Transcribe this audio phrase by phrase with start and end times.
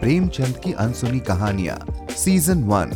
[0.00, 2.90] प्रेमचंद की अनसुनी कहानियाँ season one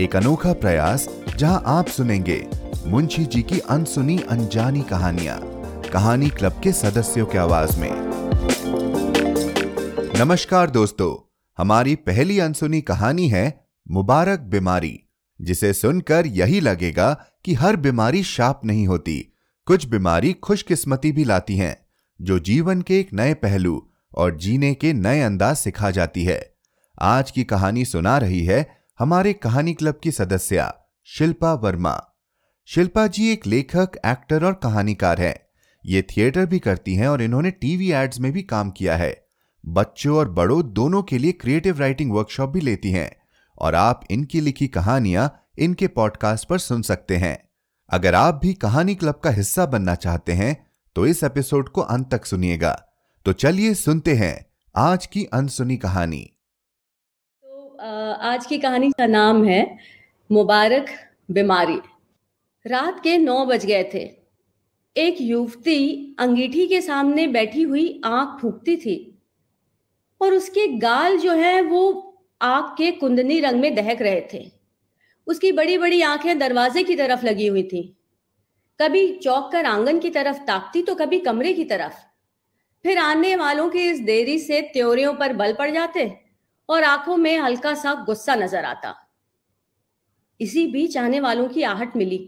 [0.00, 2.46] एक अनोखा प्रयास, जहाँ आप सुनेंगे
[2.86, 5.38] मुंशी जी की अनसुनी अनजानी कहानियाँ,
[5.92, 7.90] कहानी क्लब के सदस्यों की आवाज़ में।
[10.18, 11.14] नमस्कार दोस्तों,
[11.58, 15.00] हमारी पहली अनसुनी कहानी है मुबारक बीमारी,
[15.40, 17.12] जिसे सुनकर यही लगेगा
[17.44, 19.18] कि हर बीमारी शाप नहीं होती।
[19.66, 21.76] कुछ बीमारी खुशकिस्मती भी लाती हैं,
[22.20, 26.54] जो जीवन के एक नए पहलू और जीने के नए अंदाज सिखा जाती है।
[27.00, 32.00] आज की कहानी सुना रही है हमारे कहानी क्लब की सदस्या, शिल्पा वर्मा।
[32.64, 35.36] शिल्पा जी एक लेखक, एक्टर और कहानीकार हैं।
[35.84, 39.26] ये थिएटर भी करती हैं और इन्होंने टीवी एड्स में भी काम किया है।
[39.66, 43.10] बच्चों और बड़ों दोनों के लिए क्रिएटिव राइटिंग वर्कशॉप भी लेती हैं
[43.58, 47.38] और आप इनकी लिखी कहानियाँ इनके पॉडकास्ट पर सुन सकते हैं।
[47.90, 52.10] अगर आप भी कहानी क्लब का हिस्सा बनना चाहते हैं तो इस एपिसोड को अंत
[52.10, 52.85] तक सुनिएगा।
[53.26, 54.34] तो चलिए सुनते हैं
[54.74, 56.20] आज की अनसुनी कहानी।
[57.44, 57.78] तो
[58.22, 59.78] आज की कहानी का नाम है
[60.30, 60.86] मुबारक
[61.30, 61.80] बीमारी।
[62.64, 64.04] रात के नौ बज गए थे।
[64.96, 68.96] एक युवती अंगीठी के सामने बैठी हुई आँख फूकती थी
[70.20, 71.84] और उसके गाल जो है वो
[72.40, 74.50] आग के कुंदनी रंग में दहक रहे थे।
[75.26, 77.86] उसकी बड़ी बड़ी आँखें दरवाजे की तरफ़ लगी हुई थी।
[78.80, 82.04] कभी चौक कर आँगन की तरफ़ ताकती तो कभी कमरे की तरफ़।
[82.86, 86.02] फिर आने वालों की इस देरी से त्योरियों पर बल पड़ जाते
[86.68, 88.94] और आँखों में हल्का सा गुस्सा नज़र आता।
[90.40, 92.18] इसी बीच आने वालों की आहट मिली।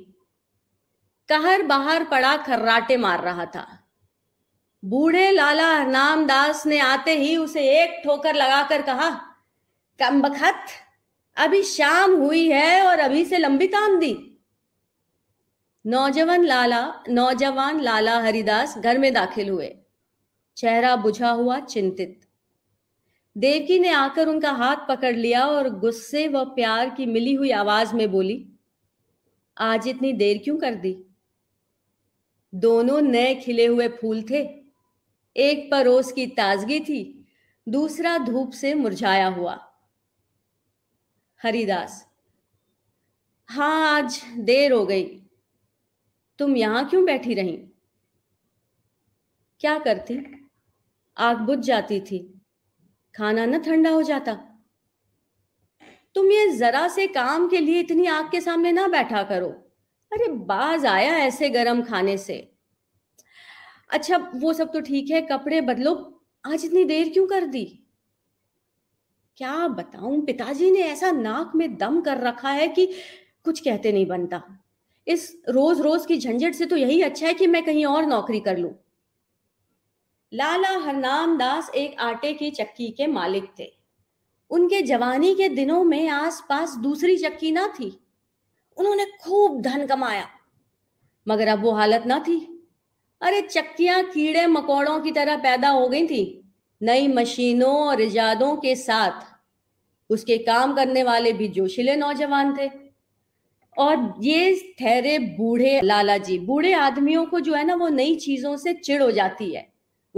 [1.28, 3.66] कहर बाहर पड़ा खर्राटे मार रहा था।
[4.82, 9.10] बूढ़े लाला हरनाम दास ने आते ही उसे एक ठोकर लगाकर कहा
[10.00, 10.78] कम बखत
[11.36, 14.14] अभी शाम हुई है और अभी से लंबी ताम दी
[15.84, 19.77] नौजवान लाला नौजवान लाला हरिदास घर में दाखिल हुए।
[20.58, 22.20] चेहरा बुझा हुआ चिंतित।
[23.36, 27.94] देवकी ने आकर उनका हाथ पकड़ लिया और गुस्से व प्यार की मिली हुई आवाज़
[27.94, 28.52] में बोली,
[29.56, 30.96] आज इतनी देर क्यों कर दी?
[32.54, 34.42] दोनों नए खिले हुए फूल थे।
[35.36, 37.26] एक पर रोज की ताजगी थी,
[37.66, 39.58] दूसरा धूप से मुरझाया हुआ।
[41.40, 42.06] हरिदास
[43.48, 45.04] हाँ आज देर हो गई।
[46.38, 47.56] तुम यहाँ क्यों बैठी रही?
[49.60, 50.37] क्या करती?
[51.18, 52.40] आग बुझ जाती थी।
[53.16, 54.32] खाना न ठंडा हो जाता।
[56.14, 59.48] तुम ये जरा से काम के लिए इतनी आग के सामने ना बैठा करो।
[60.12, 62.54] अरे, बाज आया ऐसे गरम खाने से।
[63.90, 67.84] अच्छा वो सब तो ठीक है, कपड़े बदलो। आज इतनी देर क्यों कर दी?
[69.36, 72.86] क्या बताऊँ, पिताजी ने ऐसा नाक में दम कर रखा है कि
[73.44, 74.42] कुछ कहते नहीं बनता।
[75.06, 78.40] इस रोज रोज की झंझट से तो यही अच्छा है कि मैं कहीं और नौकरी
[78.40, 78.74] कर लूँ।
[80.32, 83.70] लाला हरनाम दास एक आटे की चक्की के मालिक थे।
[84.50, 87.88] उनके जवानी के दिनों में आसपास दूसरी चक्की ना थी।
[88.78, 90.28] उन्होंने खूब धन कमाया,
[91.26, 92.38] मगर अब वो हालत ना थी।
[93.20, 96.22] अरे चक्कियाँ कीड़े मकोड़ों की तरह पैदा हो गई थी,
[96.80, 99.26] नई मशीनों और इजादों के साथ।
[100.10, 102.70] उसके काम करने वाले भी जोशीले नौजवान थे।
[103.76, 108.56] और ये ठहरे बूढ़े लाला जी, बूढ़े आदमियों को जो है ना वो नई चीज़ों
[108.56, 109.66] से चिड़ हो जाती है।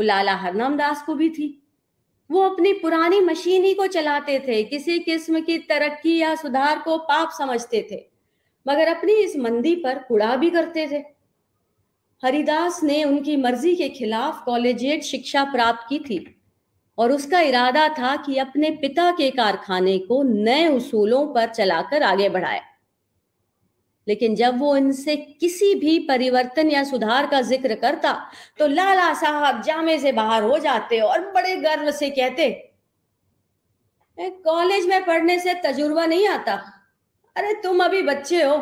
[0.01, 1.47] वो लाला हरनाम दास को भी थी।
[2.31, 6.97] वो अपनी पुरानी मशीन ही को चलाते थे, किसी किस्म की तरक्की या सुधार को
[6.99, 7.99] पाप समझते थे,
[8.67, 11.03] मगर अपनी इस मंदी पर कुड़ा भी करते थे।
[12.23, 16.25] हरिदास ने उनकी मर्ज़ी के खिलाफ कॉलेजिएट शिक्षा प्राप्त की थी,
[16.99, 22.29] और उसका इरादा था कि अपने पिता के कारखाने को नए उसूलों पर चलाकर आगे
[22.29, 22.61] बढ़ाए।
[24.11, 29.63] लेकिन जब वो इनसे किसी भी परिवर्तन या सुधार का ज़िक्र करता तो लाला साहब
[29.63, 32.67] जामे से बाहर हो जाते और बड़े गर्व से कहते
[34.19, 36.55] कॉलेज में पढ़ने से तजुर्बा नहीं आता?
[37.37, 38.57] अरे, तुम अभी बच्चे हो।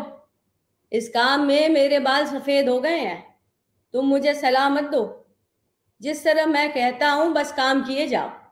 [0.93, 3.37] इस काम में मेरे बाल सफ़ेद हो गए हैं।
[3.93, 5.27] तुम मुझे सलामत दो।
[6.01, 8.48] जिस तरह मैं कहता हूँ, बस काम किए जाओ।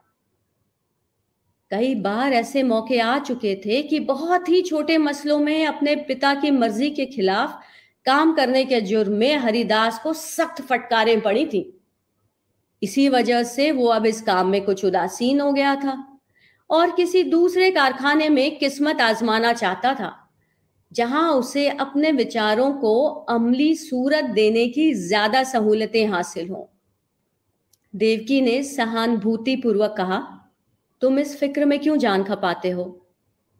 [1.71, 6.33] कई बार ऐसे मौके आ चुके थे कि बहुत ही छोटे मसलों में अपने पिता
[6.33, 7.59] की मर्ज़ी के खिलाफ
[8.05, 11.61] काम करने के जुर्म में हरिदास को सख्त फटकारें पड़ी थी।
[12.81, 15.97] इसी वजह से वो अब इस काम में कुछ उदासीन हो गया था
[16.69, 20.13] और किसी दूसरे कारखाने में किस्मत आजमाना चाहता था,
[20.91, 26.65] जहाँ उसे अपने विचारों को अमली सूरत देने की ज़्यादा सहूलतें हासिल हों।
[27.93, 30.23] देवकी ने सहानुभूति पूर्वक कहा
[31.01, 33.07] तुम इस फ़िक्र में क्यों जान खपाते हो?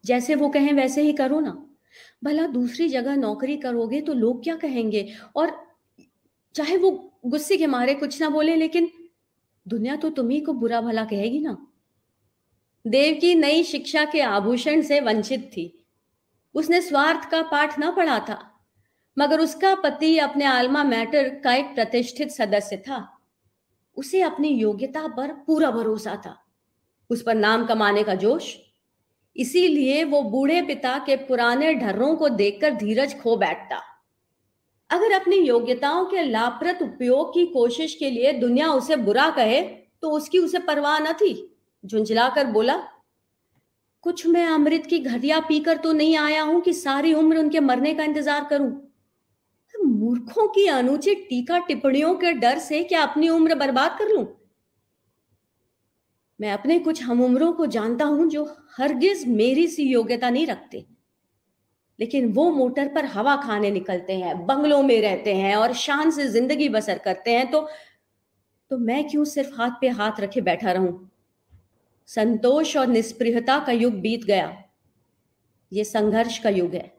[0.03, 1.63] जैसे वो कहें, वैसे ही करो ना।
[2.23, 5.07] भला दूसरी जगह नौकरी करोगे तो लोग क्या कहेंगे?
[5.35, 5.55] और
[6.55, 6.91] चाहे वो
[7.25, 8.89] गुस्से के मारे कुछ ना बोले, लेकिन
[9.65, 11.57] दुनिया तो तुम्ही को बुरा भला कहेगी ना।
[12.85, 15.73] देव की नई शिक्षा के आभूषण से वंचित थी।
[16.55, 18.39] उसने स्वार्थ का पाठ न पढ़ा था,
[19.17, 23.07] मगर उसका पति अपने आलमा मैटर का एक प्रतिष्ठित सदस्य था।
[23.97, 26.35] उसे अपनी योग्यता पर पूरा भरोसा था।
[27.09, 28.55] उस पर नाम कमाने का जोश।
[29.35, 33.81] इसीलिए वो बूढ़े पिता के पुराने ढर्रों को देखकर धीरज खो बैठता।
[34.89, 39.61] अगर अपनी योग्यताओं के लाभप्रद उपयोग की कोशिश के लिए दुनिया उसे बुरा कहे
[40.01, 41.33] तो उसकी उसे परवाह न थी,
[41.83, 42.75] झुंझलाकर बोला।
[44.03, 47.93] कुछ मैं अमृत की घटिया पीकर तो नहीं आया हूँ कि सारी उम्र उनके मरने
[47.93, 48.69] का इंतज़ार करूँ।
[49.73, 54.25] मूर्खों की अनुचित टीका टिप्पणियों के डर से क्या अपनी उम्र बर्बाद कर लूँ?
[56.39, 58.43] मैं अपने कुछ हम उम्रों को जानता हूँ जो
[58.77, 60.85] हरगिज मेरी सी योग्यता नहीं रखते।
[61.99, 66.27] लेकिन वो मोटर पर हवा खाने निकलते हैं, बंगलों में रहते हैं और शान से
[66.27, 67.67] ज़िंदगी बसर करते हैं तो
[68.71, 71.09] तो मैं क्यों सिर्फ़ हाथ पे हाथ रखे बैठा रहूँ?
[72.09, 74.53] संतोष और निष्प्रियता का युग बीत गया।
[75.71, 76.91] ये संघर्ष का युग है।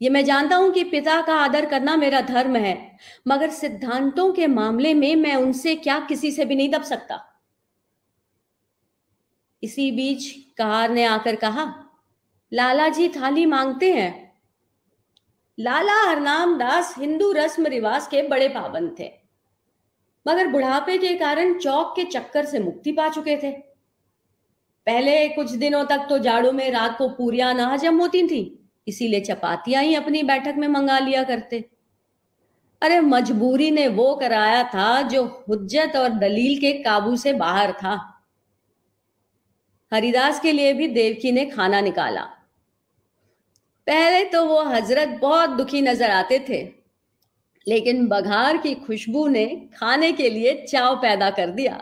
[0.00, 2.96] ये मैं जानता हूँ कि पिता का आदर करना मेरा धर्म है,
[3.28, 7.22] मगर सिद्धांतों के मामले में मैं उनसे क्या किसी से भी नहीं दब सकता।
[9.66, 11.64] इसी बीच कार ने आकर कहा,
[12.52, 14.14] लाला जी थाली मांगते हैं।
[15.58, 19.10] लाला हरनाम दास हिंदू रस्म रिवाज के बड़े पाबंद थे,
[20.26, 23.50] मगर बुढ़ापे के कारण चौक के चक्कर से मुक्ति पा चुके थे।
[24.86, 28.42] पहले कुछ दिनों तक तो जाड़ों में रात को पूरियाँ ना हजम होती थी,
[28.86, 31.64] इसीलिए चपातियाँ ही अपनी बैठक में मंगा लिया करते।
[32.82, 37.94] अरे मजबूरी ने वो कराया था जो हुज्जत और दलील के काबू से बाहर था।
[39.96, 42.22] हरिदास के लिए भी देवकी ने खाना निकाला।
[43.86, 46.62] पहले तो वो हज़रत बहुत दुखी नज़र आते थे,
[47.66, 49.46] लेकिन बघार की खुशबू ने
[49.76, 51.80] खाने के लिए चाव पैदा कर दिया।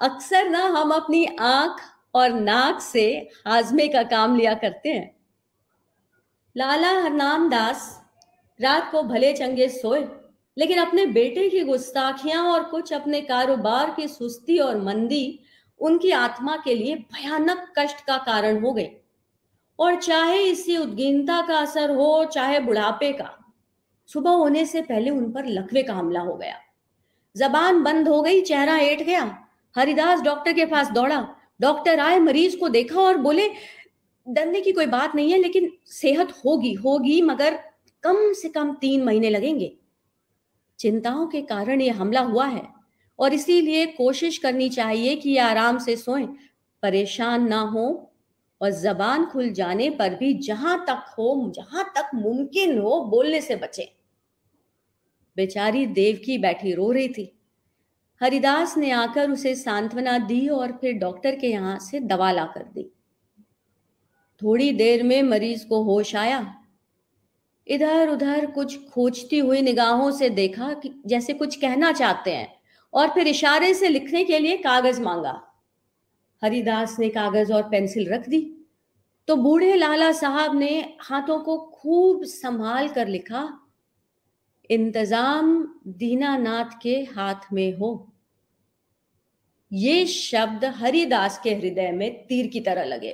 [0.00, 1.80] अक्सर ना हम अपनी आँख
[2.14, 3.04] और नाक से
[3.46, 5.10] हाजमे का काम लिया करते हैं।
[6.56, 7.84] लाला हरनाम दास
[8.60, 10.00] रात को भले चंगे सोए,
[10.56, 15.40] लेकिन अपने बेटे की गुस्ताखियाँ और कुछ अपने कारोबार की सुस्ती और मंदी
[15.80, 18.96] उनकी आत्मा के लिए भयानक कष्ट का कारण हो गए
[19.78, 23.54] और चाहे इसी उद्गीनता का असर हो, चाहे बुढ़ापे का,
[24.06, 26.56] सुबह होने से पहले उन पर लकवे का हमला हो गया।
[27.36, 29.44] जबान बंद हो गई, चेहरा एट गया।
[29.76, 33.50] हरिदास डॉक्टर के पास दौड़ा। डॉक्टर आए, मरीज़ को देखा और बोले,
[34.28, 37.58] डरने की कोई बात नहीं है, लेकिन सेहत होगी होगी, मगर
[38.02, 39.76] कम से कम तीन महीने लगेंगे।
[40.78, 42.79] चिंताओं के कारण यह हमला हुआ है।
[43.20, 46.26] और इसीलिए कोशिश करनी चाहिए कि आराम से सोएँ।
[46.82, 48.12] परेशान ना हो
[48.62, 53.56] और जबान खुल जाने पर भी जहाँ तक हो, जहाँ तक मुमकिन हो, बोलने से
[53.56, 53.92] बचे।
[55.36, 57.36] बेचारी देवकी बैठी रो रही थी।
[58.22, 62.62] हरिदास ने आकर उसे सांत्वना दी और फिर डॉक्टर के यहाँ से दवा ला कर
[62.62, 62.92] दी।
[64.42, 66.54] थोड़ी देर में मरीज़ को होश आया।
[67.66, 72.59] इधर उधर कुछ खोजती हुई निगाहों से देखा कि जैसे कुछ कहना चाहते हैं।
[72.94, 75.40] और फिर इशारे से लिखने के लिए कागज़ मांगा।
[76.42, 78.40] हरिदास ने कागज़ और पेंसिल रख दी।
[79.28, 83.48] तो बूढ़े लाला साहब ने हाथों को खूब संभाल कर लिखा,
[84.70, 88.06] इंतज़ाम दीनानाथ के हाथ में हो।
[89.70, 93.10] ये शब्द हरिदास के हृदय में तीर की तरह लगे।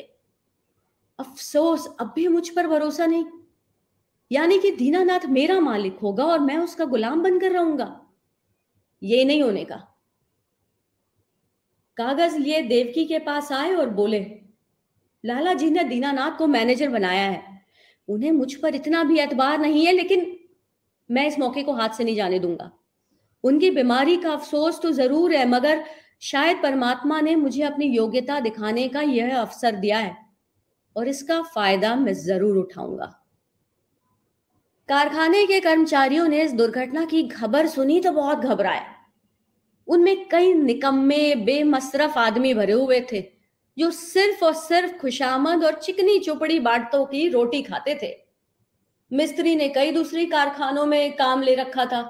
[1.19, 3.25] अफसोस, अब भी मुझ पर भरोसा नहीं।
[4.31, 8.06] यानी कि दीनानाथ मेरा मालिक होगा और मैं उसका गुलाम बनकर रहूँगा।
[9.03, 9.77] ये नहीं होने का।
[11.97, 14.21] कागज़ लिए देवकी के पास आए और बोले,
[15.25, 17.43] लाला जी ने दीनानाथ को मैनेजर बनाया है।
[18.09, 20.33] उन्हें मुझ पर इतना भी एतबार नहीं है, लेकिन
[21.11, 22.71] मैं इस मौके को हाथ से नहीं जाने दूँगा।
[23.45, 25.85] उनकी बीमारी का अफसोस तो ज़रूर है, मगर
[26.23, 30.17] शायद परमात्मा ने मुझे अपनी योग्यता दिखाने का यह अवसर दिया है,
[30.97, 33.13] और इसका फ़ायदा मैं ज़रूर उठाऊँगा।
[34.89, 38.83] कारखाने के कर्मचारियों ने इस दुर्घटना की खबर सुनी तो बहुत घबराए।
[39.89, 43.21] उनमें कई निकम्मे, बेमसरफ आदमी भरे हुए थे,
[43.77, 48.15] जो सिर्फ़ और सिर्फ़ खुशामद और चिकनी चुपड़ी बाटतों की रोटी खाते थे।
[49.11, 52.01] मिस्त्री ने कई दूसरी कारखानों में काम ले रखा था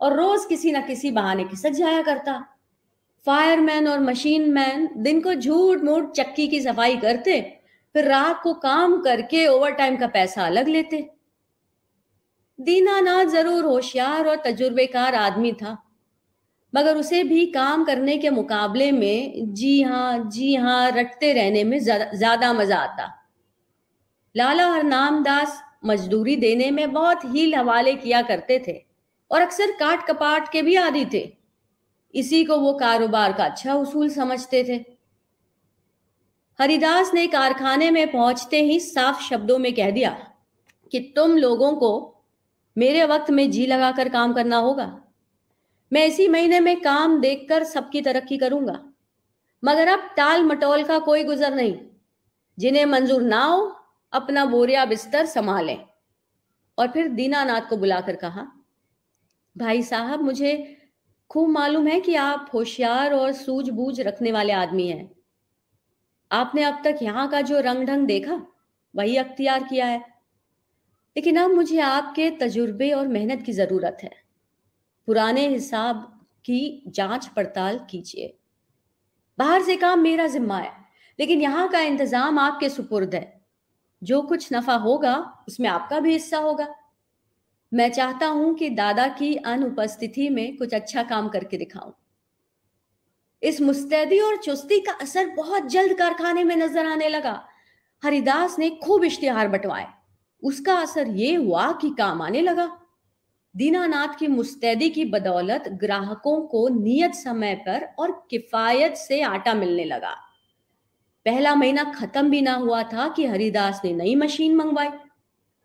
[0.00, 2.32] और रोज किसी न किसी बहाने की सज जाया करता।
[3.26, 7.40] फायरमैन और मशीन मैन दिन को झूठ मूठ चक्की की सफ़ाई करते,
[7.94, 11.17] फिर रात को काम करके ओवर टाइम का पैसा अलग लेते।
[12.58, 15.76] दीनानाथ ज़रूर होशियार और तजुर्बेकार आदमी था,
[16.72, 21.78] मगर उसे भी काम करने के मुकाबले में जी हाँ जी हाँ रटते रहने में
[21.80, 23.06] ज़्यादा मज़ा आता।
[24.34, 28.76] लाला हरनाम दास मजदूरी देने में बहुत हील हवाले किया करते थे
[29.30, 31.28] और अक्सर काट कपाट के भी आदि थे।
[32.14, 34.84] इसी को वो कारोबार का अच्छा उसूल समझते थे।
[36.58, 40.10] हरिदास ने कारखाने में पहुँचते ही साफ़ शब्दों में कह दिया
[40.92, 42.17] कि तुम लोगों को
[42.78, 45.02] मेरे वक्त में जी लगाकर काम करना होगा।
[45.92, 48.92] मैं इसी महीने में काम देखकर सबकी तरक्की करूँगा।
[49.64, 51.78] मगर अब टाल मटोल का कोई गुजर नहीं।
[52.58, 53.76] जिन्हें मंजूर ना हो,
[54.12, 55.84] अपना बोरिया बिस्तर संभालें।
[56.78, 58.46] और फिर दीनानाथ को बुलाकर कहा,
[59.58, 60.76] भाई साहब, मुझे
[61.30, 65.14] खूब मालूम है कि आप होशियार और सूझबूझ रखने वाले आदमी हैं।
[66.32, 68.42] आपने अब तक यहाँ का जो रंग ढंग देखा,
[68.96, 70.17] वही अख्तियार किया है।
[71.16, 74.10] लेकिन अब मुझे आपके तजुर्बे और मेहनत की ज़रूरत है।
[75.06, 76.02] पुराने हिसाब
[76.44, 78.34] की जाँच पड़ताल कीजिए।
[79.38, 80.72] बाहर से काम मेरा जिम्मा है,
[81.18, 83.40] लेकिन यहाँ का इंतज़ाम आपके सुपुर्द है।
[84.02, 86.74] जो कुछ नफा होगा, उसमें आपका भी हिस्सा होगा।
[87.72, 91.92] मैं चाहता हूँ कि दादा की अनुपस्थिति में कुछ अच्छा काम करके दिखाऊँ।
[93.42, 97.48] इस मुस्तैदी और चुस्ती का असर बहुत जल्द कारखाने में नज़र आने लगा।
[98.02, 99.86] हरिदास ने खूब इश्तिहार बंटवाए।
[100.42, 102.80] उसका असर ये हुआ कि काम आने लगा।
[103.56, 109.84] दीनानाथ की मुस्तैदी की बदौलत ग्राहकों को नियत समय पर और किफायत से आटा मिलने
[109.84, 110.16] लगा।
[111.24, 114.88] पहला महीना खत्म भी ना हुआ था कि हरिदास ने नई मशीन मंगवाई।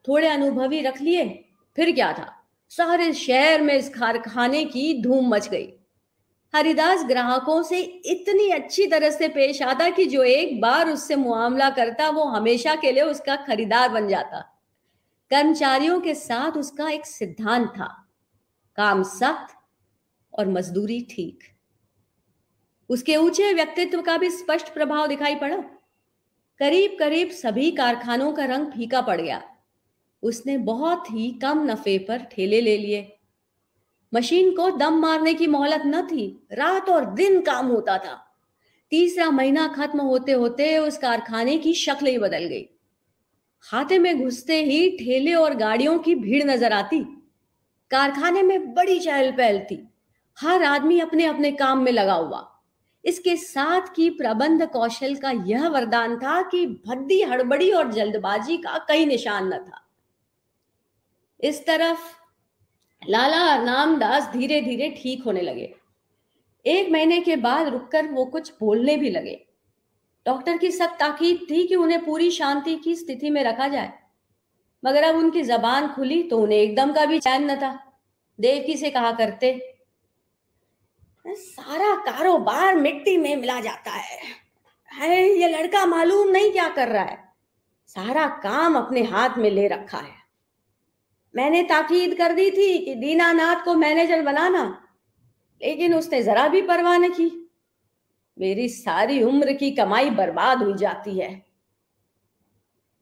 [0.08, 2.34] थोड़े अनुभवी रख लिए, फिर क्या था?
[2.70, 5.74] सारे शहर में इस कारखाने की धूम मच गई।
[6.56, 11.70] हरिदास ग्राहकों से इतनी अच्छी तरह से पेश आता कि जो एक बार उससे मुआमला
[11.70, 14.53] करता, वो हमेशा के लिए उसका खरीदार बन जाता।
[15.34, 18.08] कर्मचारियों के साथ उसका एक सिद्धांत था।
[18.76, 19.56] काम सख्त
[20.34, 21.40] और मजदूरी ठीक।
[22.90, 25.58] उसके ऊँचे व्यक्तित्व का भी स्पष्ट प्रभाव दिखाई पड़ा।
[26.60, 29.44] करीब करीब सभी कारखानों का रंग फीका पड़ गया।
[30.24, 33.18] उसने बहुत ही कम नफे पर ठेले ले लिए।
[34.14, 38.36] मशीन को दम मारने की मोहलत न थी। रात और दिन काम होता था।
[38.90, 42.70] तीसरा महीना खत्म होते होते उस कारखाने की शक्ल ही बदल गई।
[43.64, 47.00] खाते में घुसते ही ठेले और गाड़ियों की भीड़ नज़र आती।
[47.92, 49.78] कारखाने में बड़ी चहल पहल थी
[50.38, 52.50] हर आदमी अपने अपने काम में लगा हुआ।
[53.04, 58.78] इसके साथ की प्रबंध कौशल का यह वरदान था कि भद्दी, हड़बड़ी और जल्दबाजी का
[58.88, 59.82] कई निशान न था।
[61.40, 62.12] इस तरफ़
[63.02, 65.74] लाला नामदास धीरे धीरे ठीक होने लगे।
[66.66, 69.46] एक महीने के बाद रुककर वो कुछ बोलने भी लगे।
[70.26, 73.92] डॉक्टर की सख्त ताकीद थी कि उन्हें पूरी शांति की स्थिति में रखा जाए।
[74.84, 77.74] मगर अब उनकी जबान खुली तो उन्हें एकदम का भी चैन न था।
[78.40, 79.80] देवकी से कहा करते,
[81.26, 84.22] सारा कारोबार मिट्टी में मिला जाता है।
[84.92, 87.18] है, ये लड़का मालूम नहीं क्या कर रहा है।
[87.88, 90.22] सारा काम अपने हाथ में ले रखा है।
[91.36, 94.64] मैंने ताकीद कर दी थी कि दीनानाथ को मैनेजर बनाना,
[95.62, 97.43] लेकिन उसने जरा भी परवाह नहीं की।
[98.40, 101.46] मेरी सारी उम्र की कमाई बर्बाद हुई जाती है।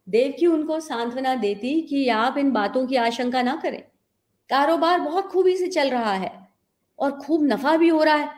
[0.10, 3.82] देवकी उनको सांत्वना देती कि आप इन बातों की आशंका ना करें।
[4.50, 6.48] कारोबार बहुत खूबी से चल रहा है
[7.00, 8.30] और खूब नफा भी हो रहा है।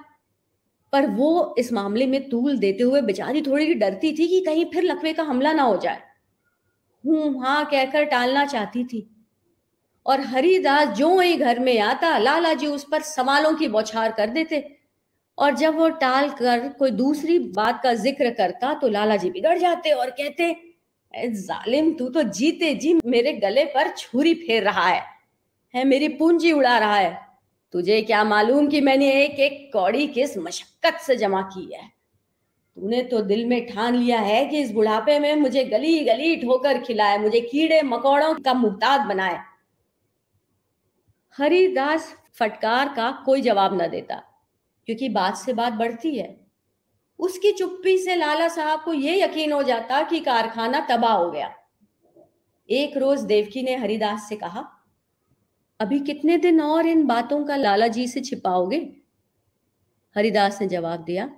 [0.94, 4.84] पर वो इस मामले में तूल देते हुए बेचारी थोड़ी डरती थी कि कहीं फिर
[4.84, 6.02] लकवे का हमला ना हो जाए।
[7.06, 9.10] हूँ हाँ कहकर टालना चाहती थी।
[10.06, 14.30] और हरिदास जो ही घर में आता, लाला जी उस पर सवालों की बौछार कर
[14.30, 14.83] देते।
[15.38, 19.58] और जब वो टाल कर कोई दूसरी बात का ज़िक्र करता तो लाला जी बिगड़
[19.60, 20.56] जाते और कहते
[21.14, 25.02] जालिम, तू तो जीते जी मेरे गले पर छुरी फेर रहा है
[25.74, 27.18] है मेरी पूंजी उड़ा रहा है।
[27.74, 31.88] तुझे क्या मालूम कि मैंने एक एक कौड़ी किस मशक्कत से जमा की है?
[32.78, 36.82] तूने तो दिल में ठान लिया है कि इस बुढ़ापे में मुझे गली गली ठोकर
[36.84, 39.40] खिलाए, मुझे कीड़े मकोड़ों का मुहताज बनाए।
[41.36, 44.22] हरिदास फटकार का कोई जवाब न देता।
[44.88, 46.36] क्योंकि बात से बात बढ़ती है।
[47.20, 51.54] उसकी चुप्पी से लाला साहब को यह यकीन हो जाता कि कारखाना तबाह हो गया।
[52.70, 54.66] एक रोज देवकी ने हरिदास से कहा,
[55.80, 58.78] अभी कितने दिन और इन बातों का लाला जी से छिपाओगे?
[60.16, 61.30] हरिदास ने जवाब दिया,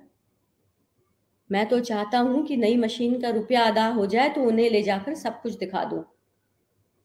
[1.50, 4.82] मैं तो चाहता हूँ कि नई मशीन का रुपया अदा हो जाए तो उन्हें ले
[4.82, 6.02] जाकर सब कुछ दिखा दूँ।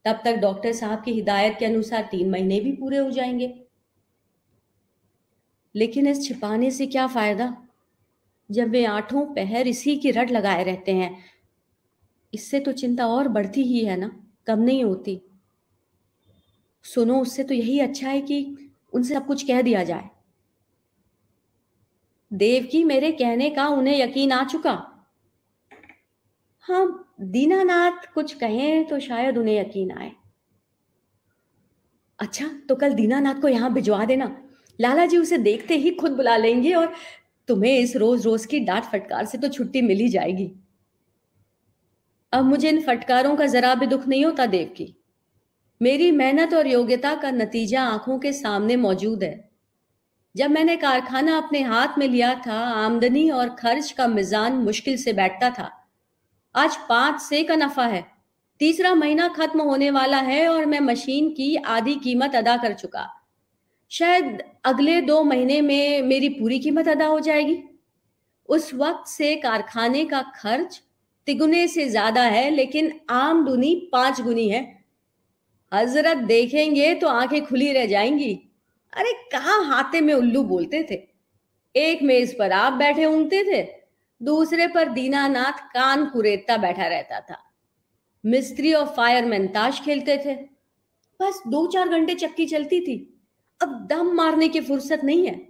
[0.04, 3.61] तब तक डॉक्टर साहब की हिदायत के अनुसार तीन महीने भी पूरे हो जाएँगे।
[5.74, 7.56] लेकिन इस छिपाने से क्या फ़ायदा?
[8.50, 11.24] जब वे आठों पहर इसी की रट लगाए रहते हैं।
[12.34, 14.22] इससे तो चिंता और बढ़ती ही है ना?
[14.46, 15.22] कम नहीं होती।
[16.82, 20.10] सुनो, उससे तो यही अच्छा है कि उनसे सब कुछ कह दिया जाए।
[22.32, 24.88] देव की मेरे कहने का उन्हें यकीन आ चुका।
[26.60, 30.12] हाँ दीनानाथ कुछ कहें तो शायद उन्हें यकीन आए।
[32.18, 34.48] अच्छा तो कल दीनानाथ को यहाँ भिजवा देना।
[34.78, 36.92] लाला जी उसे देखते ही खुद बुला लेंगे और
[37.48, 40.50] तुम्हें इस रोज रोज की डांट फटकार से तो छुट्टी मिल ही जाएगी।
[42.32, 44.94] अब मुझे इन फटकारों का जरा भी दुख नहीं होता देव की।
[45.80, 49.50] मेरी मेहनत और योग्यता का नतीजा आँखों के सामने मौजूद है।
[50.36, 55.12] जब मैंने कारखाना अपने हाथ में लिया था, आमदनी और खर्च का मिजान मुश्किल से
[55.12, 55.70] बैठता था।
[56.54, 58.04] आज पाँच से का नफा है,
[58.60, 63.08] तीसरा महीना खत्म होने वाला है और मैं मशीन की आधी कीमत अदा कर चुका।
[63.92, 67.62] शायद अगले दो महीने में मेरी पूरी कीमत अदा हो जाएगी।
[68.48, 70.80] उस वक्त से कारखाने का खर्च
[71.26, 74.62] तिगुने से ज़्यादा है, लेकिन आमदनी पाँच गुनी है।
[75.72, 78.32] हज़रत देखेंगे तो आँखें खुली रह जाएँगी।
[78.92, 81.02] अरे, कहा हाथे में उल्लू बोलते थे?
[81.74, 83.62] एक मेज पर आप बैठे ऊँगते थे,
[84.20, 87.42] दूसरे पर दीनानाथ कान कुरेता बैठा रहता था।
[88.24, 90.34] मिस्त्री और फायरमैन ताश खेलते थे।
[91.20, 93.11] बस दो चार घंटे चक्की चलती थी।
[93.62, 95.48] अब दम मारने की फुर्सत नहीं है।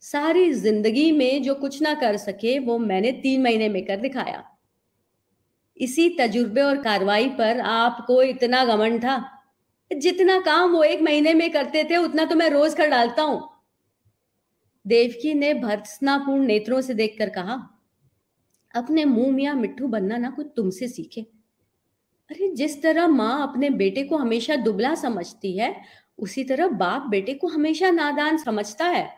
[0.00, 4.44] सारी ज़िंदगी में जो कुछ ना कर सके, वो मैंने तीन महीने में कर दिखाया।
[5.76, 9.32] इसी तजुर्बे और कार्रवाई पर आपको इतना गमन था?
[9.90, 13.48] जितना काम वो एक महीने में करते थे, उतना तो मैं रोज कर डालता हूँ।
[14.86, 17.70] देवकी ने भर्त्सनापूर्ण नेत्रों से देखकर कहा,
[18.74, 21.20] अपने मुँह मिया मिट्टू बनना ना कुछ तुमसे सीखे।
[22.30, 25.82] अरे, जिस तरह माँ अपने बेटे को हमेशा दुबला समझती है
[26.18, 29.08] उसी तरह बाप बेटे को हमेशा नादान समझता है।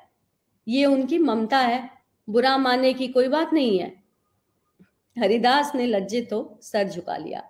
[0.67, 1.91] ये उनकी ममता है।
[2.29, 3.93] बुरा मानने की कोई बात नहीं है।
[5.17, 7.43] हरिदास ने लज्जित तो सर झुका लिया।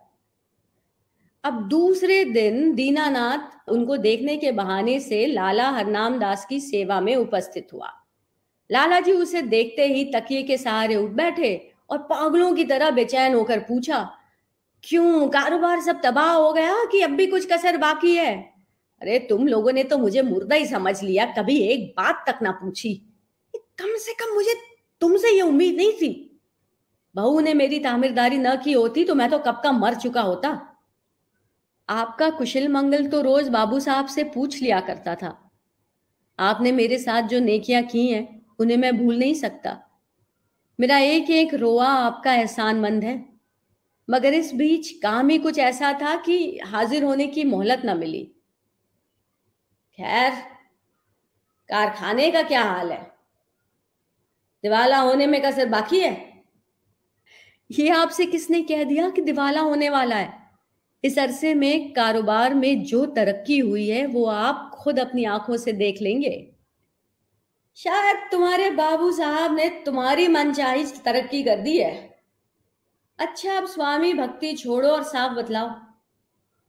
[1.45, 7.15] अब दूसरे दिन दीनानाथ उनको देखने के बहाने से लाला हरनाम दास की सेवा में
[7.17, 7.93] उपस्थित हुआ।
[8.71, 13.35] लाला जी उसे देखते ही तकिए के सहारे उठ बैठे और पागलों की तरह बेचैन
[13.35, 14.03] होकर पूछा,
[14.85, 18.58] क्यों, कारोबार सब तबाह हो गया कि अब भी कुछ कसर बाकी है?
[19.01, 22.51] अरे तुम लोगों ने तो मुझे मुर्दा ही समझ लिया, कभी एक बात तक ना
[22.53, 22.95] पूछी।
[23.55, 24.55] कम से कम मुझे
[25.01, 26.41] तुमसे ये उम्मीद नहीं थी।
[27.15, 30.49] बहू ने मेरी तामीरदारी न की होती तो मैं तो कब का मर चुका होता।
[31.89, 35.31] आपका कुशल मंगल तो रोज बाबू साहब से पूछ लिया करता था।
[36.39, 39.77] आपने मेरे साथ जो नेकियाँ की हैं, उन्हें मैं भूल नहीं सकता।
[40.79, 43.25] मेरा एक एक रोआ आपका एहसान मंद है।
[44.09, 48.31] मगर इस बीच काम ही कुछ ऐसा था कि हाजिर होने की मोहलत ना मिली।
[49.99, 50.33] खैर,
[51.69, 53.13] कारखाने का क्या हाल है?
[54.63, 56.43] दिवाला होने में कसर बाकी है?
[57.71, 60.51] ये आपसे किसने कह दिया कि दिवाला होने वाला है?
[61.05, 65.73] इस अरसे में कारोबार में जो तरक्की हुई है, वो आप खुद अपनी आँखों से
[65.73, 66.55] देख लेंगे।
[67.77, 72.23] शायद तुम्हारे बाबू साहब ने तुम्हारी मनचाही तरक्की कर दी है।
[73.19, 75.88] अच्छा अब स्वामी भक्ति छोड़ो और साफ़ बतलाओ।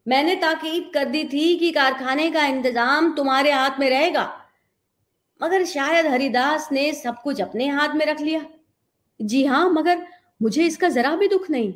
[0.09, 4.23] मैंने ताकीद कर दी थी कि कारखाने का इंतज़ाम तुम्हारे हाथ में रहेगा।
[5.41, 8.45] मगर शायद हरिदास ने सब कुछ अपने हाथ में रख लिया।
[9.21, 10.05] जी हाँ मगर
[10.41, 11.73] मुझे इसका जरा भी दुख नहीं।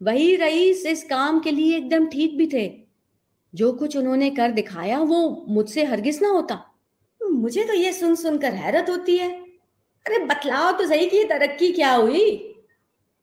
[0.00, 2.66] वही रईस इस काम के लिए एकदम ठीक भी थे।
[3.54, 6.60] जो कुछ उन्होंने कर दिखाया, वो मुझसे हरगिज ना होता।
[7.20, 9.30] मुझे तो ये सुन सुनकर हैरत होती है।
[10.06, 12.54] अरे, बतलाओ तो सही कि तरक्की क्या हुई?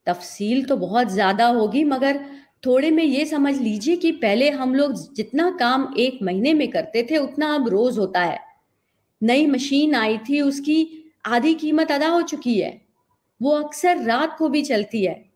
[0.08, 2.20] तफसील तो बहुत ज़्यादा होगी, मगर
[2.66, 7.08] थोड़े में ये समझ लीजिए कि पहले हम लोग जितना काम एक महीने में करते
[7.12, 8.40] थे, उतना अब रोज होता है।
[9.24, 12.82] नई मशीन आई थी, उसकी आधी कीमत अदा हो चुकी है।
[13.42, 15.32] वो अक्सर रात को भी चलती है।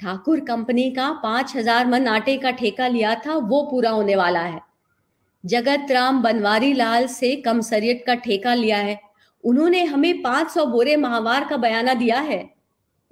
[0.00, 4.40] ठाकुर कंपनी का पाँच हज़ार मन आटे का ठेका लिया था, वो पूरा होने वाला
[4.40, 4.60] है।
[5.46, 9.00] जगत राम बनवारी लाल से कम कमसरियत का ठेका लिया है।
[9.44, 12.50] उन्होंने हमें पाँच सौ बोरे माहवार का बयाना दिया है।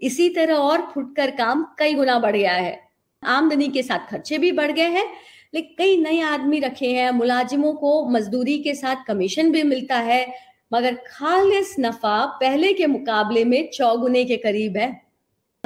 [0.02, 2.87] इसी तरह और फुटकर काम कई गुना बढ़ गया है।
[3.22, 5.06] आमदनी के साथ खर्चे भी बढ़ गए हैं।
[5.54, 10.34] लेकिन कई नए आदमी रखे हैं, मुलाजिमों को मजदूरी के साथ कमीशन भी मिलता है,
[10.72, 15.02] मगर खालिस नफा पहले के मुकाबले में चौगुने के करीब है।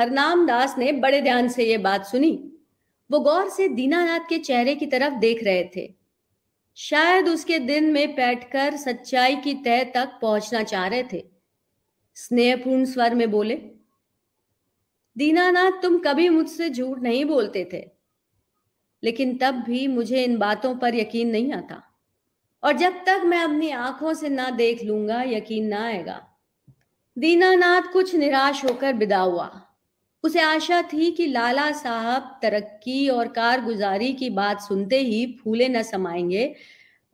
[0.00, 2.52] हरनाम दास ने बड़े ध्यान से ये बात सुनी।
[3.10, 5.94] वो गौर से दीनानाथ के चेहरे की तरफ़ देख रहे थे।
[6.76, 11.24] शायद उसके दिन में बैठकर सच्चाई की तह तक पहुँचना चाह रहे थे।
[12.14, 13.54] स्नेहपूर्ण स्वर में बोले
[15.18, 17.90] दीनानाथ, तुम कभी मुझसे झूठ नहीं बोलते थे।
[19.04, 21.82] लेकिन तब भी मुझे इन बातों पर यकीन नहीं आता।
[22.64, 26.28] और जब तक मैं अपनी आँखों से ना देख लूँगा, यकीन ना आएगा।
[27.18, 29.62] दीनानाथ कुछ निराश होकर विदा हुआ।
[30.22, 35.82] उसे आशा थी कि लाला साहब तरक्की और कारगुजारी की बात सुनते ही फूले न
[35.82, 36.54] समाएँगे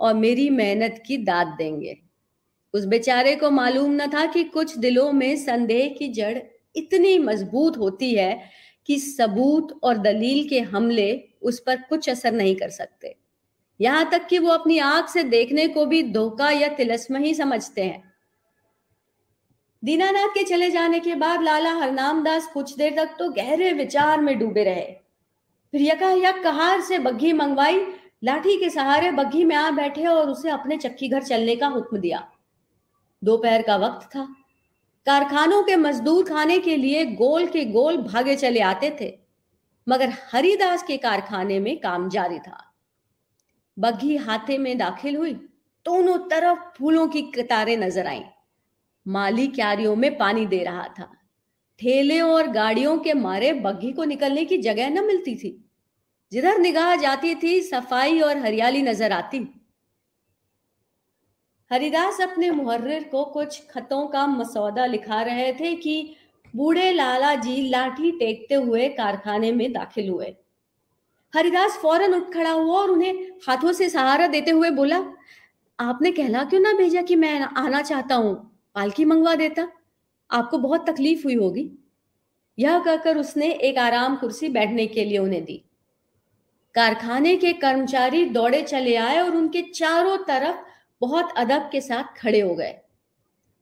[0.01, 1.99] और मेरी मेहनत की दाद देंगे।
[2.75, 6.39] उस बेचारे को मालूम न था कि कुछ दिलों में संदेह की जड़
[6.79, 8.51] इतनी मज़बूत होती है
[8.87, 11.09] कि सबूत और दलील के हमले
[11.43, 13.15] उस पर कुछ असर नहीं कर सकते।
[13.81, 17.83] यहाँ तक कि वो अपनी आँख से देखने को भी धोखा या तिलस्म ही समझते
[17.83, 18.03] हैं।
[19.83, 24.21] दीनानाथ के चले जाने के बाद लाला हरनाम दास कुछ देर तक तो गहरे विचार
[24.21, 24.87] में डूबे रहे।
[25.73, 27.79] फिर यकायक कहार से बग्घी मंगवाई,
[28.25, 31.99] लाठी के सहारे बग्घी में आ बैठे और उसे अपने चक्की घर चलने का हुक्म
[31.99, 32.29] दिया।
[33.23, 34.27] दोपहर का वक्त था।
[35.09, 39.19] कारखानों के मजदूर खाने के लिए गोल के गोल भागे चले आते थे,
[39.89, 42.75] मगर हरिदास के कारखाने में काम जारी था।
[43.79, 45.33] बग्घी हाथे में दाखिल हुई,
[45.87, 48.23] दोनों तरफ़ फूलों की कतारें नज़र आईं।
[49.07, 51.13] माली क्यारियों में पानी दे रहा था।
[51.79, 55.71] ठेले और गाड़ियों के मारे बग्घी को निकलने की जगह न मिलती थी।
[56.33, 59.58] जिधर निगाह जाती थी, सफ़ाई और हरियाली नज़र आती।
[61.71, 66.17] हरिदास अपने मुहर्र को कुछ खतों का मसौदा लिखा रहे थे कि
[66.57, 70.37] बूढ़े लाला जी लाठी टेकते हुए कारखाने में दाखिल हुए।
[71.35, 75.05] हरिदास फ़ौरन उठ खड़ा हुआ और उन्हें हाथों से सहारा देते हुए बोला,
[75.79, 78.35] आपने कहला क्यों ना भेजा कि मैं आना चाहता हूँ?
[78.75, 79.69] पालकी मंगवा देता।
[80.31, 81.71] आपको बहुत तकलीफ़ हुई होगी।
[82.59, 85.65] यह कहकर उसने एक आराम कुर्सी बैठने के लिए उन्हें दी।
[86.75, 90.68] कारखाने के कर्मचारी दौड़े चले आए और उनके चारों तरफ़
[91.01, 92.75] बहुत अदब के साथ खड़े हो गए।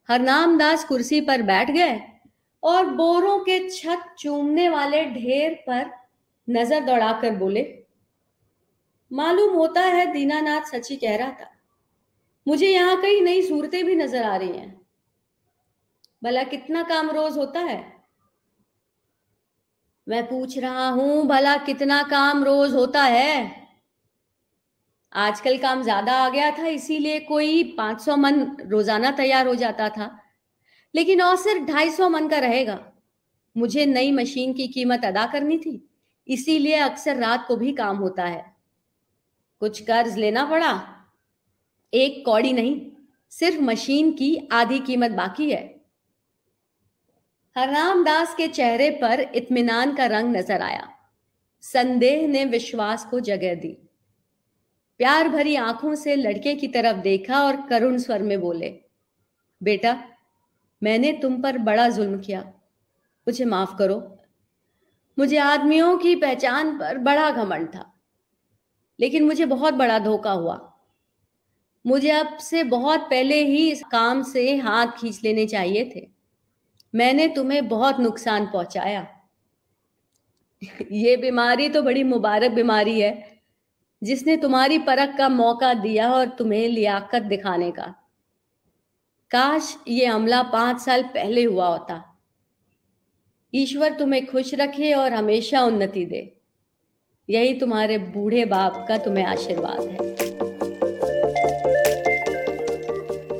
[0.09, 2.01] हरनाम दास कुर्सी पर बैठ गए
[2.63, 5.91] और बोरों के छत चूमने वाले ढेर पर
[6.49, 7.63] नज़र दौड़ाकर बोले,
[9.11, 11.51] मालूम होता है दीनानाथ सची कह रहा था।
[12.47, 14.81] मुझे यहाँ कई नई सूरतें भी नज़र आ रही हैं।
[16.23, 17.85] भला कितना काम रोज होता है?
[20.07, 23.66] मैं पूछ रहा हूँ, भला कितना काम रोज होता है?
[25.17, 30.11] आजकल काम ज़्यादा आ गया था, इसीलिए कोई 500 मन रोज़ाना तैयार हो जाता था।
[30.95, 32.79] लेकिन और सिर्फ़ 250 मन का रहेगा।
[33.57, 35.89] मुझे नई मशीन की कीमत अदा करनी थी,
[36.29, 38.45] इसीलिए अक्सर रात को भी काम होता है।
[39.63, 40.73] कुछ कर्ज लेना पड़ा,
[41.93, 42.81] एक कौड़ी नहीं,
[43.33, 45.65] सिर्फ़ मशीन की आधी कीमत बाकी है।
[47.57, 50.89] हरनाम दास के चेहरे पर इत्मीनान का रंग नज़र आया।
[51.63, 53.77] संदेह ने विश्वास को जगह दी।
[54.99, 58.81] प्यार भरी आँखों से लड़के की तरफ़ देखा और करुण स्वर में बोले,
[59.63, 60.05] बेटा,
[60.83, 62.41] मैंने तुम पर बड़ा जुल्म किया।
[63.29, 64.19] मुझे माफ़ करो।
[65.19, 67.95] मुझे आदमियों की पहचान पर बड़ा घमंड था,
[69.01, 70.73] लेकिन मुझे बहुत बड़ा धोखा हुआ।
[71.87, 76.09] मुझे अब से बहुत पहले ही इस काम से हाथ खींच लेने चाहिए थे।
[76.95, 79.09] मैंने तुम्हें बहुत नुकसान पहुँचाया।
[80.93, 83.36] ये बीमारी तो बड़ी मुबारक बीमारी है।
[84.03, 87.95] जिसने तुम्हारी परख का मौका दिया और तुम्हें लियाकत दिखाने का।
[89.31, 92.19] काश ये हमला पाँच साल पहले हुआ होता।
[93.55, 96.37] ईश्वर तुम्हें खुश रखे और हमेशा उन्नति दे।
[97.31, 99.97] यही तुम्हारे बूढ़े बाप का तुम्हें आशीर्वाद है।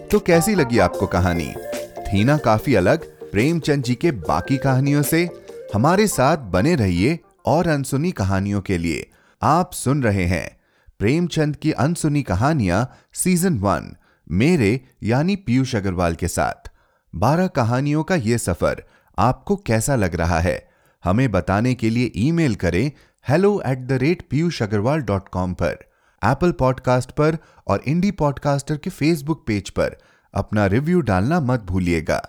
[0.09, 1.53] तो कैसी लगी आपको कहानी?
[1.99, 5.29] थी ना काफ़ी अलग प्रेमचंद जी के बाकी कहानियों से।
[5.75, 9.07] हमारे साथ बने रहिए और अनसुनी कहानियों के लिए
[9.43, 10.61] आप सुन रहे हैं
[10.99, 13.97] प्रेमचंद की अनसुनी कहानियाँ सीज़न वन,
[14.31, 16.71] मेरे यानी पीयूष अग्रवाल के साथ।
[17.15, 18.83] बारह कहानियों का यह सफ़र
[19.19, 20.69] आपको कैसा लग रहा है?
[21.05, 22.91] हमें बताने के लिए ईमेल करें
[23.29, 25.79] hello at the rate Piyush Agrawal dot com पर
[26.23, 29.97] एप्पल पॉडकास्ट पर और इंडी पॉडकास्टर के फेसबुक पेज पर।
[30.35, 32.23] अपना रिव्यू डालना मत भूलिएगा।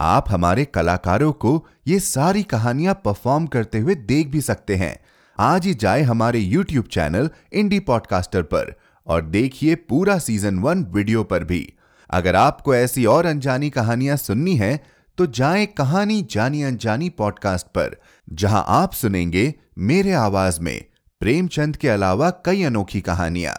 [0.00, 5.03] आप हमारे कलाकारों को ये सारी कहानियाँ परफॉर्म करते हुए देख भी सकते हैं।
[5.38, 8.74] आज ही जाए हमारे यूट्यूब चैनल इंडी पॉडकास्टर पर
[9.06, 11.72] और देखिए पूरा सीज़न वन वीडियो पर भी।
[12.10, 14.78] अगर आपको ऐसी और अनजानी कहानियाँ सुननी है
[15.18, 17.96] तो जाएँ कहानी जानी अनजानी पॉडकास्ट पर,
[18.28, 20.84] जहाँ आप सुनेंगे मेरे आवाज़ में
[21.20, 23.54] प्रेमचंद के अलावा कई अनोखी कहानियाँ।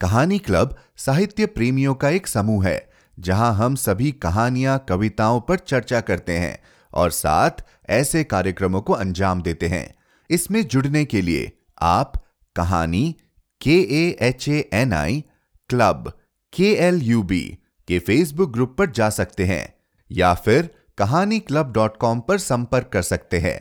[0.00, 6.00] कहानी क्लब साहित्य प्रेमियों का एक समूह है, जहाँ हम सभी कहानियाँ, कविताओं पर चर्चा
[6.00, 6.58] करते हैं
[6.92, 9.94] और साथ ऐसे कार्यक्रमों को अंजाम देते हैं।
[10.30, 11.50] इसमें जुड़ने के लिए
[11.82, 12.12] आप
[12.56, 13.14] कहानी
[13.60, 15.22] के A H A N I
[15.70, 16.12] club
[16.52, 17.42] K L U B
[17.88, 19.74] के फेसबुक ग्रुप पर जा सकते हैं,
[20.10, 23.60] या फिर कहानी क्लब डॉट कॉम पर संपर्क कर सकते हैं।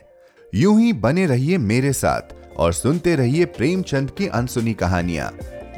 [0.54, 5.32] यूँ ही बने रहिए मेरे साथ और सुनते रहिए प्रेमचंद की अनसुनी कहानियाँ।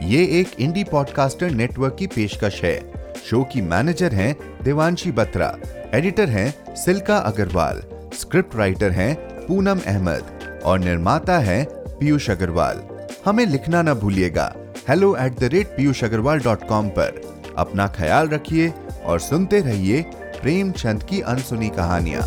[0.04, 2.80] ये एक इंडी पॉडकास्टर नेटवर्क की पेशकश है।
[3.26, 5.56] शो की मैनेजर हैं देवांशी बत्रा
[5.94, 7.82] एडिटर हैं सिल्का अग्रवाल
[8.14, 9.16] स्क्रिप्ट राइटर हैं
[9.48, 12.82] पूनम अहमद। और निर्माता है पीयूष अग्रवाल।
[13.26, 14.54] हमें लिखना न भूलिएगा।
[14.90, 17.22] Hello at the rate Piyush Agrawal dot com पर।
[17.58, 18.74] अपना ख्याल रखिए
[19.06, 20.02] और सुनते रहिए
[20.42, 22.22] प्रेमचंद की अनसुनी कहानियाँ।